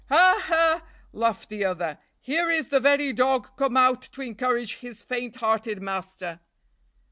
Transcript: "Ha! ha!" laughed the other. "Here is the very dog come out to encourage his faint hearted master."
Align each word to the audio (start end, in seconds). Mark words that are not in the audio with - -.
"Ha! 0.09 0.41
ha!" 0.47 0.81
laughed 1.13 1.49
the 1.49 1.63
other. 1.63 1.99
"Here 2.19 2.49
is 2.49 2.69
the 2.69 2.79
very 2.79 3.13
dog 3.13 3.55
come 3.55 3.77
out 3.77 4.01
to 4.01 4.23
encourage 4.23 4.77
his 4.77 5.03
faint 5.03 5.35
hearted 5.35 5.79
master." 5.79 6.39